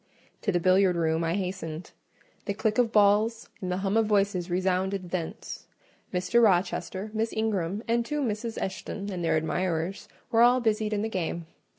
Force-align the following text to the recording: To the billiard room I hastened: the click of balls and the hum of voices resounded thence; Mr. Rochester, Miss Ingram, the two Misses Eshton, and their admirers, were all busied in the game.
To 0.41 0.51
the 0.51 0.59
billiard 0.59 0.95
room 0.95 1.23
I 1.23 1.35
hastened: 1.35 1.91
the 2.45 2.55
click 2.55 2.79
of 2.79 2.91
balls 2.91 3.49
and 3.61 3.71
the 3.71 3.77
hum 3.85 3.95
of 3.97 4.07
voices 4.07 4.49
resounded 4.49 5.11
thence; 5.11 5.67
Mr. 6.11 6.41
Rochester, 6.41 7.11
Miss 7.13 7.31
Ingram, 7.31 7.83
the 7.87 8.01
two 8.01 8.23
Misses 8.23 8.57
Eshton, 8.57 9.11
and 9.11 9.23
their 9.23 9.37
admirers, 9.37 10.07
were 10.31 10.41
all 10.41 10.59
busied 10.59 10.91
in 10.93 11.03
the 11.03 11.07
game. 11.07 11.45